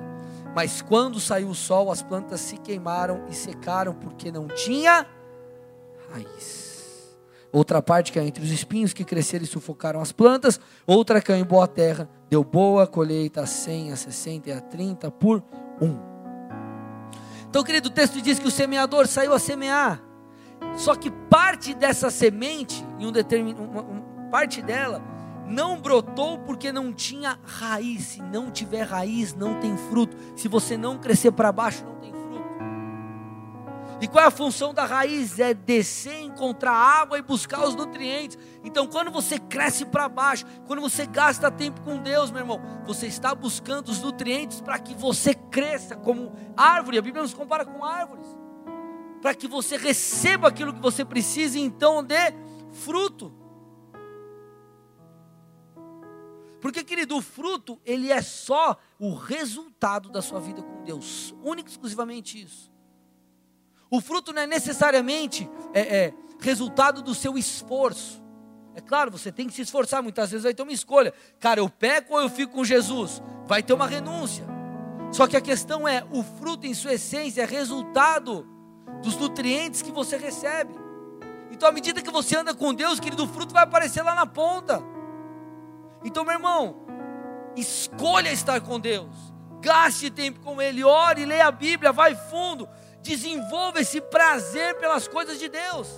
[0.54, 5.04] Mas quando saiu o sol, as plantas se queimaram e secaram, porque não tinha
[6.12, 7.16] raiz.
[7.52, 10.60] Outra parte caiu entre os espinhos que cresceram e sufocaram as plantas.
[10.86, 15.10] Outra caiu em boa terra, deu boa colheita a 100, a 60 e a 30
[15.10, 15.42] por
[15.80, 15.98] um.
[17.48, 20.00] Então, querido, o texto diz que o semeador saiu a semear.
[20.76, 23.54] Só que parte dessa semente, em um determin...
[23.54, 25.02] uma, uma parte dela,
[25.46, 28.04] não brotou porque não tinha raiz.
[28.04, 30.16] Se não tiver raiz, não tem fruto.
[30.36, 31.96] Se você não crescer para baixo, não
[34.00, 35.38] e qual é a função da raiz?
[35.38, 38.38] É descer, encontrar água e buscar os nutrientes.
[38.62, 43.06] Então, quando você cresce para baixo, quando você gasta tempo com Deus, meu irmão, você
[43.06, 46.98] está buscando os nutrientes para que você cresça como árvore.
[46.98, 48.26] A Bíblia nos compara com árvores.
[49.22, 52.34] Para que você receba aquilo que você precisa e então dê
[52.72, 53.32] fruto.
[56.60, 61.34] Porque, querido, o fruto, ele é só o resultado da sua vida com Deus.
[61.42, 62.72] Único e exclusivamente isso.
[63.90, 68.22] O fruto não é necessariamente é, é, resultado do seu esforço.
[68.74, 71.14] É claro, você tem que se esforçar, muitas vezes vai ter uma escolha.
[71.38, 73.22] Cara, eu peco ou eu fico com Jesus?
[73.46, 74.44] Vai ter uma renúncia.
[75.12, 78.46] Só que a questão é: o fruto em sua essência é resultado
[79.02, 80.74] dos nutrientes que você recebe.
[81.50, 84.26] Então, à medida que você anda com Deus, querido, o fruto vai aparecer lá na
[84.26, 84.82] ponta.
[86.06, 86.86] Então, meu irmão,
[87.56, 89.12] escolha estar com Deus,
[89.60, 92.68] gaste tempo com Ele, ore, leia a Bíblia, vai fundo,
[93.02, 95.88] desenvolva esse prazer pelas coisas de Deus.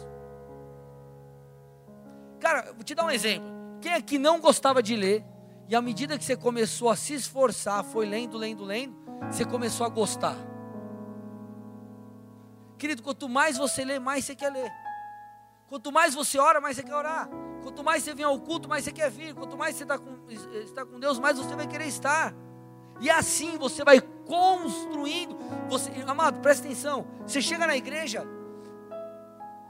[2.41, 3.51] Cara, vou te dar um exemplo.
[3.83, 5.23] Quem é que não gostava de ler,
[5.69, 8.97] e à medida que você começou a se esforçar, foi lendo, lendo, lendo,
[9.31, 10.37] você começou a gostar.
[12.79, 14.73] Querido, quanto mais você lê, mais você quer ler.
[15.69, 17.29] Quanto mais você ora, mais você quer orar.
[17.63, 19.35] Quanto mais você vem ao culto, mais você quer vir.
[19.35, 22.35] Quanto mais você está com, está com Deus, mais você vai querer estar.
[23.01, 25.37] E assim você vai construindo.
[25.69, 27.07] Você, amado, presta atenção.
[27.27, 28.27] Você chega na igreja,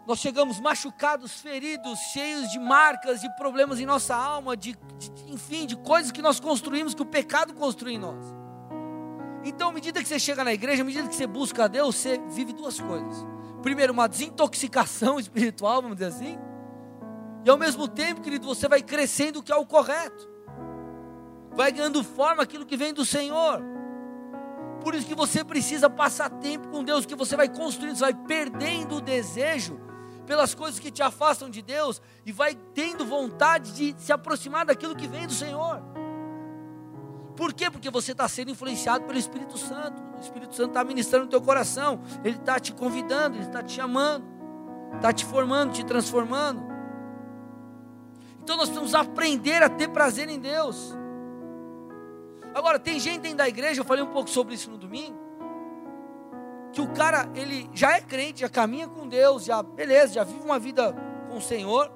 [0.09, 5.67] nós chegamos machucados, feridos, cheios de marcas e problemas em nossa alma, de, de, enfim,
[5.67, 8.25] de coisas que nós construímos, que o pecado construiu em nós.
[9.45, 11.95] Então, à medida que você chega na igreja, à medida que você busca a Deus,
[11.95, 13.27] você vive duas coisas.
[13.61, 16.39] Primeiro, uma desintoxicação espiritual, vamos dizer assim.
[17.45, 20.39] E ao mesmo tempo, querido, você vai crescendo o que é o correto
[21.59, 23.61] vai ganhando forma aquilo que vem do Senhor.
[24.81, 28.15] Por isso que você precisa passar tempo com Deus, que você vai construindo, você vai
[28.15, 29.81] perdendo o desejo
[30.25, 34.95] pelas coisas que te afastam de Deus e vai tendo vontade de se aproximar daquilo
[34.95, 35.83] que vem do Senhor.
[37.35, 37.69] Por quê?
[37.69, 40.01] Porque você está sendo influenciado pelo Espírito Santo.
[40.17, 42.01] O Espírito Santo está ministrando no teu coração.
[42.23, 44.25] Ele está te convidando, ele está te chamando,
[44.95, 46.78] está te formando, te transformando.
[48.49, 50.97] Então nós precisamos aprender a ter prazer em Deus.
[52.55, 55.19] Agora, tem gente dentro da igreja, eu falei um pouco sobre isso no domingo,
[56.73, 60.41] que o cara, ele já é crente, já caminha com Deus, já, beleza, já vive
[60.43, 60.95] uma vida
[61.29, 61.93] com o Senhor,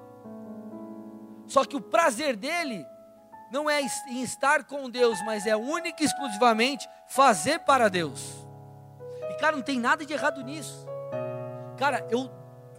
[1.47, 2.85] só que o prazer dele
[3.51, 8.47] não é em estar com Deus, mas é única e exclusivamente fazer para Deus.
[9.31, 10.87] E cara, não tem nada de errado nisso.
[11.79, 12.31] Cara, eu,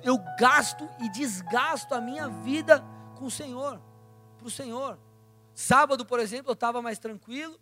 [0.03, 3.81] eu gasto e desgasto a minha vida com o Senhor,
[4.37, 4.99] para o Senhor.
[5.53, 7.57] Sábado, por exemplo, eu estava mais tranquilo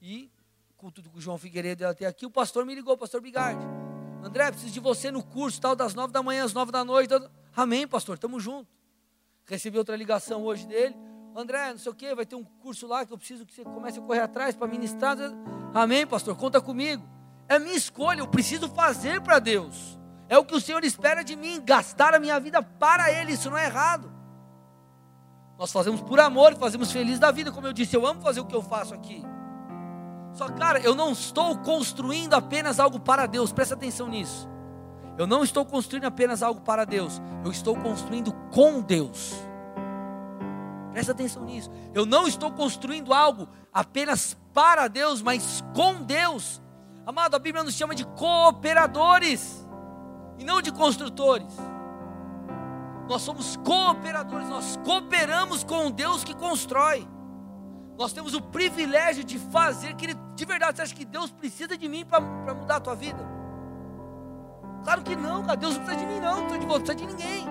[0.00, 0.30] e,
[0.76, 3.64] culto com o João Figueiredo até aqui, o pastor me ligou, o pastor Bigardi.
[4.22, 7.12] André, preciso de você no curso, tal, das nove da manhã às nove da noite.
[7.56, 8.72] Amém, pastor, estamos juntos.
[9.44, 10.94] Recebi outra ligação hoje dele.
[11.34, 13.64] André, não sei o que, vai ter um curso lá que eu preciso que você
[13.64, 15.16] comece a correr atrás para ministrar.
[15.74, 16.36] Amém, pastor?
[16.36, 17.02] Conta comigo.
[17.48, 19.98] É minha escolha, eu preciso fazer para Deus.
[20.28, 23.50] É o que o Senhor espera de mim, gastar a minha vida para Ele, isso
[23.50, 24.21] não é errado.
[25.58, 28.44] Nós fazemos por amor, fazemos feliz da vida, como eu disse, eu amo fazer o
[28.44, 29.22] que eu faço aqui.
[30.32, 34.48] Só, cara, eu não estou construindo apenas algo para Deus, presta atenção nisso.
[35.18, 39.34] Eu não estou construindo apenas algo para Deus, eu estou construindo com Deus.
[40.92, 41.70] Presta atenção nisso.
[41.94, 46.60] Eu não estou construindo algo apenas para Deus, mas com Deus.
[47.06, 49.66] Amado, a Bíblia nos chama de cooperadores
[50.38, 51.52] e não de construtores.
[53.08, 57.06] Nós somos cooperadores, nós cooperamos com Deus que constrói.
[57.98, 61.88] Nós temos o privilégio de fazer, que de verdade, você acha que Deus precisa de
[61.88, 62.20] mim para
[62.54, 63.18] mudar a tua vida?
[64.82, 65.56] Claro que não, cara.
[65.56, 67.46] Deus não precisa de mim, não, não precisa de não precisa de ninguém.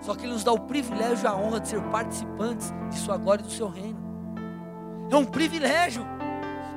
[0.00, 3.16] Só que Ele nos dá o privilégio e a honra de ser participantes de Sua
[3.16, 3.98] glória e do Seu reino.
[5.10, 6.06] É um privilégio.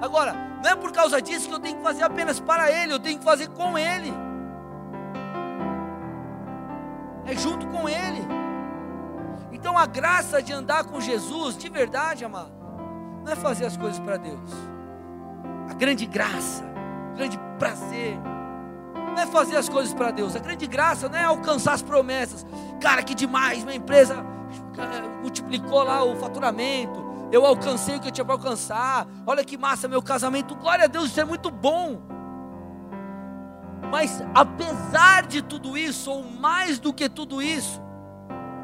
[0.01, 0.33] Agora,
[0.63, 3.19] não é por causa disso que eu tenho que fazer apenas para Ele, eu tenho
[3.19, 4.11] que fazer com Ele.
[7.29, 8.27] É junto com Ele.
[9.51, 12.51] Então a graça de andar com Jesus, de verdade, amado,
[13.23, 14.51] não é fazer as coisas para Deus.
[15.69, 16.63] A grande graça,
[17.13, 18.17] o grande prazer,
[18.95, 20.35] não é fazer as coisas para Deus.
[20.35, 22.45] A grande graça não é alcançar as promessas.
[22.79, 24.25] Cara, que demais, minha empresa
[24.77, 27.07] eh, multiplicou lá o faturamento.
[27.31, 29.05] Eu alcancei o que eu tinha para alcançar.
[29.27, 30.55] Olha que massa meu casamento.
[30.55, 32.01] Glória a Deus, isso é muito bom.
[33.91, 37.81] Mas apesar de tudo isso, ou mais do que tudo isso,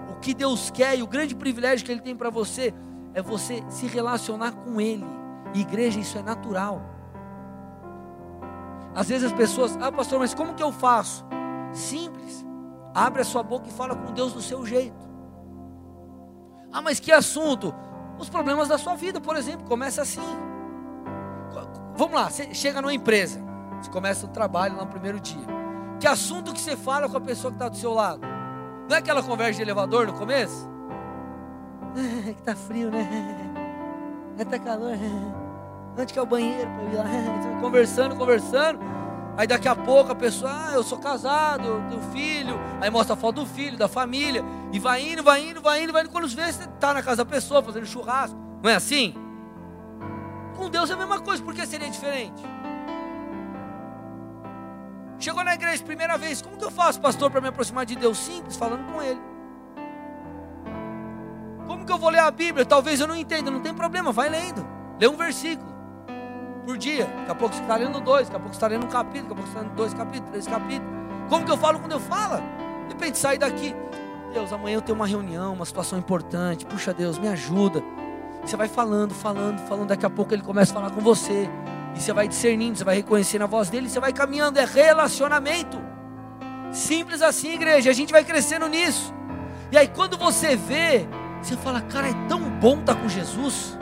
[0.10, 2.73] o que Deus quer e o grande privilégio que Ele tem para você
[3.13, 5.06] é você se relacionar com Ele.
[5.54, 6.82] E igreja, isso é natural.
[8.93, 11.25] Às vezes as pessoas, ah, pastor, mas como que eu faço?
[11.73, 12.45] Simples.
[12.93, 15.06] Abre a sua boca e fala com Deus do seu jeito.
[16.71, 17.73] Ah, mas que assunto?
[18.17, 20.21] Os problemas da sua vida, por exemplo, começa assim.
[21.95, 23.39] Vamos lá, você chega numa empresa,
[23.86, 25.45] você começa o trabalho no primeiro dia.
[26.00, 28.21] Que assunto que você fala com a pessoa que está do seu lado?
[28.89, 30.69] Não é aquela conversa de elevador no começo?
[31.98, 33.08] É, que tá frio, né?
[34.38, 34.98] É, tá calor.
[35.98, 37.62] Onde que é o banheiro para ir lá?
[37.62, 38.80] Conversando, conversando.
[39.38, 42.60] Aí daqui a pouco a pessoa, ah, eu sou casado, eu tenho filho.
[42.82, 44.43] Aí mostra a foto do filho, da família.
[44.74, 46.12] E vai indo, vai indo, vai indo, vai indo.
[46.12, 48.38] Quando vê, você está na casa da pessoa fazendo churrasco.
[48.62, 49.15] Não é assim?
[50.58, 52.43] Com Deus é a mesma coisa, por que seria diferente?
[55.25, 58.15] Chegou na igreja primeira vez, como que eu faço, pastor, para me aproximar de Deus?
[58.15, 59.19] Simples, falando com Ele.
[61.65, 62.63] Como que eu vou ler a Bíblia?
[62.63, 64.63] Talvez eu não entenda, não tem problema, vai lendo.
[64.99, 65.67] Lê um versículo
[66.63, 67.05] por dia.
[67.05, 69.29] Daqui a pouco você está lendo dois, daqui a pouco você está lendo um capítulo,
[69.29, 70.93] daqui a pouco você está lendo dois capítulos, três capítulos.
[71.27, 72.38] Como que eu falo quando eu falo?
[72.88, 73.75] De repente sai daqui.
[74.31, 76.67] Deus, amanhã eu tenho uma reunião, uma situação importante.
[76.67, 77.83] Puxa Deus, me ajuda.
[78.43, 79.88] Você vai falando, falando, falando.
[79.88, 81.49] Daqui a pouco ele começa a falar com você.
[81.95, 84.60] E você vai discernindo, você vai reconhecendo a voz dele, você vai caminhando.
[84.60, 85.81] É relacionamento.
[86.71, 87.89] Simples assim, igreja.
[87.89, 89.13] A gente vai crescendo nisso.
[89.71, 91.08] E aí quando você vê,
[91.41, 93.77] você fala, cara, é tão bom estar com Jesus.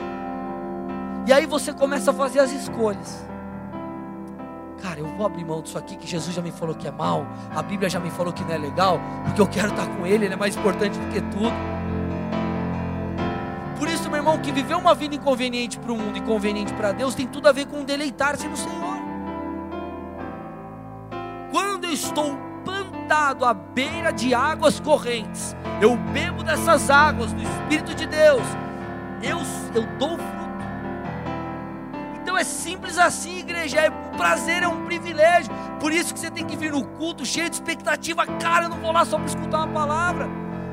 [1.26, 3.24] E aí você começa a fazer as escolhas.
[4.82, 7.26] Cara, eu vou abrir mão disso aqui que Jesus já me falou que é mal,
[7.54, 10.26] a Bíblia já me falou que não é legal, porque eu quero estar com Ele,
[10.26, 11.54] Ele é mais importante do que tudo.
[14.04, 17.14] Isso, meu irmão, que viver uma vida inconveniente para o mundo e conveniente para Deus
[17.14, 18.98] tem tudo a ver com deleitar-se no Senhor.
[21.50, 27.94] Quando eu estou plantado à beira de águas correntes, eu bebo dessas águas do Espírito
[27.94, 28.42] de Deus,
[29.22, 29.38] eu,
[29.74, 30.44] eu dou fruto
[32.20, 33.78] então é simples assim, igreja.
[33.78, 35.52] É um prazer, é um privilégio.
[35.78, 38.26] Por isso que você tem que vir no culto cheio de expectativa.
[38.26, 40.28] Cara, eu não vou lá só para escutar uma palavra.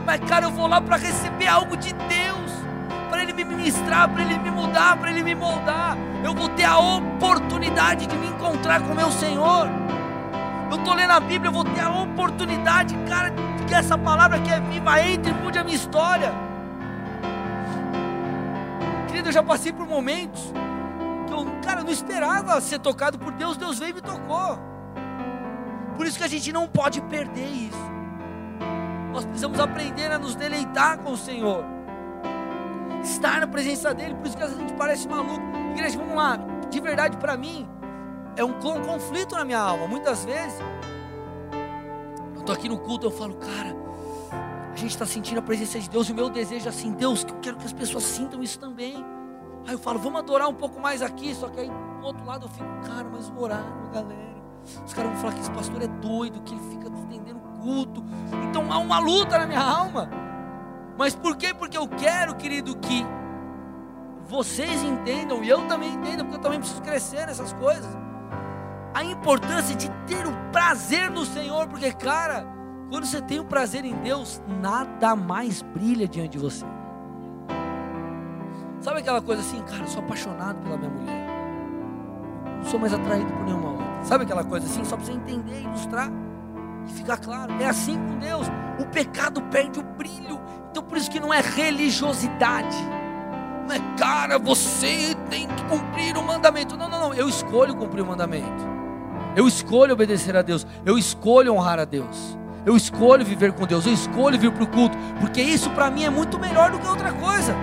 [0.06, 2.51] Mas, cara, eu vou lá para receber algo de Deus.
[3.56, 5.98] Ministrar, para Ele me mudar, para Ele me moldar.
[6.24, 9.68] Eu vou ter a oportunidade de me encontrar com meu Senhor.
[10.70, 13.34] Eu estou lendo a Bíblia, eu vou ter a oportunidade, cara,
[13.68, 16.32] que essa palavra que é viva entre e mude a minha história.
[19.08, 20.52] Querido, eu já passei por momentos
[21.32, 24.60] eu, cara, não esperava ser tocado por Deus, Deus veio e me tocou.
[25.96, 27.92] Por isso que a gente não pode perder isso.
[29.12, 31.64] Nós precisamos aprender a nos deleitar com o Senhor.
[33.04, 35.42] Estar na presença dEle, por isso que às vezes a gente parece maluco.
[35.72, 36.38] Igreja, vamos lá,
[36.70, 37.68] de verdade para mim,
[38.36, 39.88] é um conflito na minha alma.
[39.88, 40.60] Muitas vezes,
[42.36, 43.76] eu estou aqui no culto, eu falo, cara,
[44.72, 47.24] a gente está sentindo a presença de Deus, e o meu desejo é assim, Deus,
[47.24, 49.04] que eu quero que as pessoas sintam isso também.
[49.68, 51.36] Aí eu falo, vamos adorar um pouco mais aqui.
[51.36, 54.32] Só que aí do outro lado eu fico, cara, mas o horário, galera.
[54.86, 58.04] Os caras vão falar que esse pastor é doido, que ele fica estendendo culto.
[58.50, 60.10] Então há uma luta na minha alma.
[61.02, 61.52] Mas por quê?
[61.52, 63.04] Porque eu quero, querido, que
[64.28, 67.90] vocês entendam, e eu também entendo, porque eu também preciso crescer nessas coisas.
[68.94, 72.46] A importância de ter o prazer no Senhor, porque, cara,
[72.92, 76.68] quando você tem o prazer em Deus, nada mais brilha diante de você.
[78.80, 81.28] Sabe aquela coisa assim, cara, eu sou apaixonado pela minha mulher.
[82.58, 84.04] Não sou mais atraído por nenhuma outra.
[84.04, 86.12] Sabe aquela coisa assim, só para você entender, ilustrar
[86.86, 87.54] e ficar claro.
[87.60, 88.46] É assim com Deus.
[88.80, 90.40] O pecado perde o brilho.
[90.72, 92.78] Então por isso que não é religiosidade.
[93.68, 96.78] Não é, cara, você tem que cumprir o mandamento.
[96.78, 97.14] Não, não, não.
[97.14, 98.72] Eu escolho cumprir o mandamento.
[99.36, 100.66] Eu escolho obedecer a Deus.
[100.86, 102.38] Eu escolho honrar a Deus.
[102.66, 103.86] Eu escolho viver com Deus.
[103.86, 104.98] Eu escolho vir para o culto.
[105.20, 107.54] Porque isso para mim é muito melhor do que outra coisa.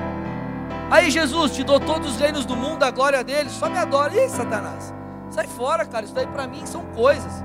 [0.91, 4.13] Aí Jesus, te dou todos os reinos do mundo, a glória dele, só me adora.
[4.13, 4.95] Aí, Satanás?
[5.31, 6.05] Sai fora, cara.
[6.05, 7.45] Isso daí para mim são coisas.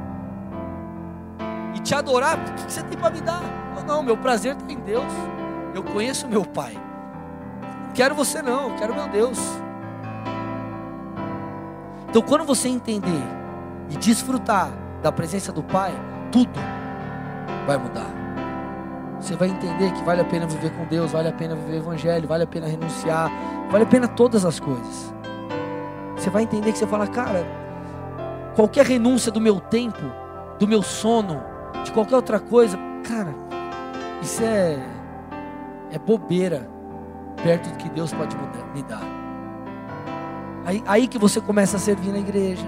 [1.76, 3.42] E te adorar, o que você tem para me dar?
[3.76, 5.12] Não, não, meu prazer está em Deus.
[5.74, 6.78] Eu conheço meu Pai.
[7.94, 9.40] Quero você não, quero meu Deus.
[12.10, 13.24] Então, quando você entender
[13.90, 14.72] e desfrutar
[15.02, 15.92] da presença do Pai,
[16.32, 16.60] tudo
[17.66, 18.24] vai mudar.
[19.20, 21.78] Você vai entender que vale a pena viver com Deus, vale a pena viver o
[21.78, 23.32] Evangelho, vale a pena renunciar,
[23.72, 25.14] vale a pena todas as coisas.
[26.16, 27.46] Você vai entender que você fala, cara,
[28.56, 30.02] qualquer renúncia do meu tempo,
[30.60, 31.42] do meu sono,
[31.84, 33.34] de qualquer outra coisa, cara,
[34.22, 34.78] isso é,
[35.94, 36.68] é bobeira
[37.44, 38.36] perto do que Deus pode
[38.74, 39.04] me dar.
[40.66, 42.66] Aí, aí que você começa a servir na igreja.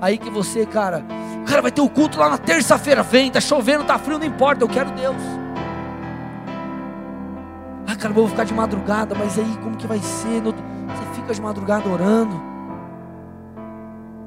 [0.00, 1.04] Aí que você, cara,
[1.46, 4.62] cara, vai ter o culto lá na terça-feira, vem, tá chovendo, tá frio, não importa,
[4.62, 5.16] eu quero Deus.
[7.86, 10.42] Ah, cara, vou ficar de madrugada, mas aí como que vai ser?
[10.42, 12.34] Você fica de madrugada orando.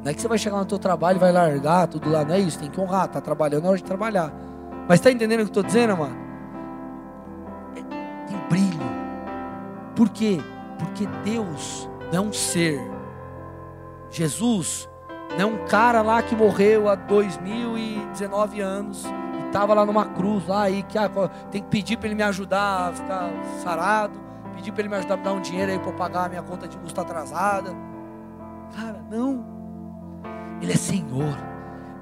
[0.03, 2.33] Não é que você vai chegar no teu trabalho e vai largar tudo lá, não
[2.33, 4.33] é isso, tem que honrar, tá trabalhando, é hora de trabalhar.
[4.89, 6.20] Mas está entendendo o que eu estou dizendo, mano?
[8.31, 8.79] Tem brilho.
[9.95, 10.39] Por quê?
[10.79, 12.81] Porque Deus não é um ser.
[14.09, 14.89] Jesus
[15.37, 20.47] não é um cara lá que morreu há 2019 anos e estava lá numa cruz
[20.47, 21.09] lá e que ah,
[21.51, 23.29] tem que pedir para ele me ajudar a ficar
[23.61, 24.19] sarado,
[24.55, 26.41] pedir para ele me ajudar a me dar um dinheiro aí para pagar a minha
[26.41, 27.75] conta de tá atrasada.
[28.75, 29.45] Cara, não.
[30.61, 31.51] Ele é Senhor.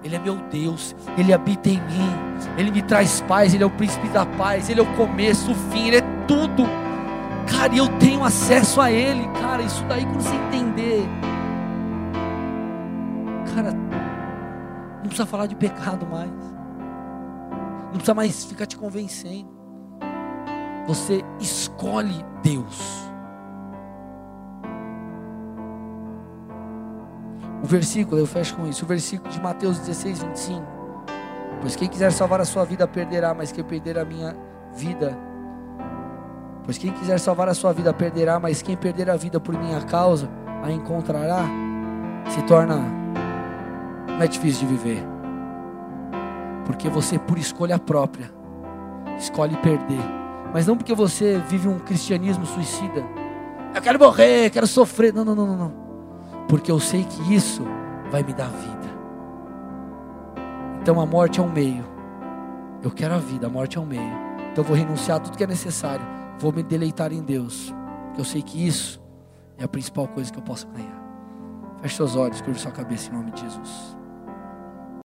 [0.04, 2.10] Ele é meu Deus, Ele habita em mim,
[2.58, 5.56] Ele me traz paz, Ele é o príncipe da paz, Ele é o começo, o
[5.56, 6.64] fim, Ele é tudo.
[7.52, 11.04] Cara, eu tenho acesso a Ele, cara, isso daí quando você entender,
[13.56, 19.50] cara, não precisa falar de pecado mais, não precisa mais ficar te convencendo,
[20.86, 23.10] você escolhe Deus.
[27.64, 30.66] O versículo, eu fecho com isso, o versículo de Mateus 16, 25.
[31.62, 34.38] Pois quem quiser salvar a sua vida perderá, mas quem perder a minha
[34.74, 35.29] vida.
[36.70, 39.82] Pois quem quiser salvar a sua vida perderá, mas quem perder a vida por minha
[39.82, 40.30] causa
[40.62, 41.44] a encontrará.
[42.30, 42.76] Se torna.
[44.08, 45.04] Não é difícil de viver.
[46.68, 48.32] Porque você, por escolha própria,
[49.18, 49.98] escolhe perder.
[50.54, 53.04] Mas não porque você vive um cristianismo suicida.
[53.74, 55.12] Eu quero morrer, quero sofrer.
[55.12, 55.74] Não, não, não, não
[56.48, 57.64] porque eu sei que isso
[58.12, 58.94] vai me dar vida.
[60.84, 61.84] Então a morte é um meio.
[62.84, 64.14] Eu quero a vida, a morte é um meio.
[64.52, 66.19] Então eu vou renunciar a tudo que é necessário.
[66.40, 67.74] Vou me deleitar em Deus.
[68.08, 69.02] Porque eu sei que isso
[69.58, 71.00] é a principal coisa que eu posso ganhar.
[71.82, 73.99] Feche seus olhos, curva sua cabeça em nome de Jesus.